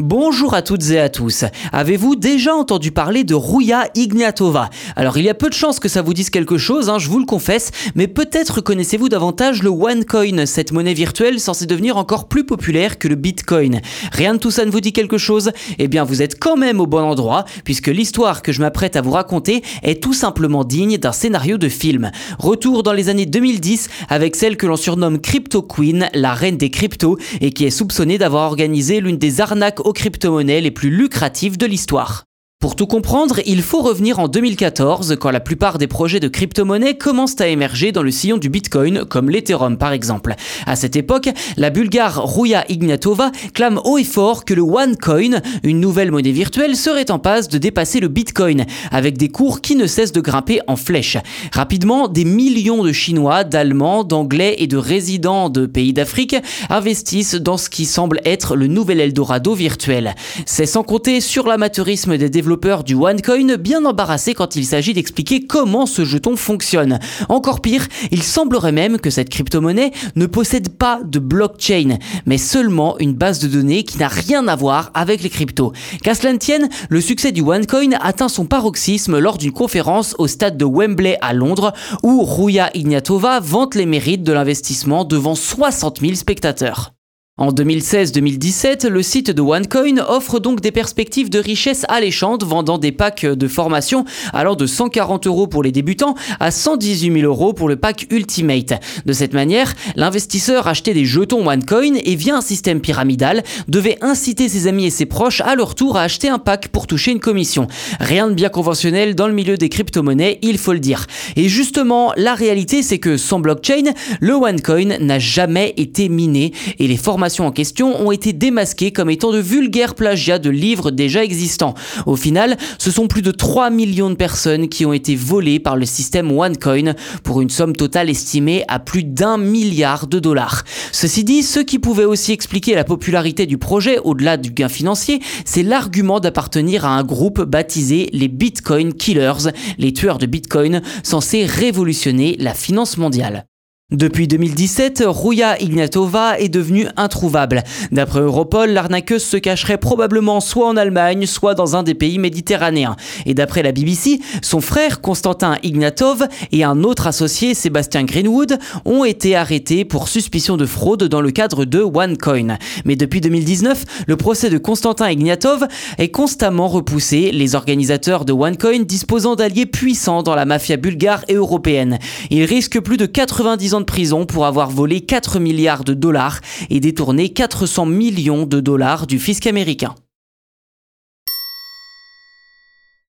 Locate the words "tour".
105.74-105.96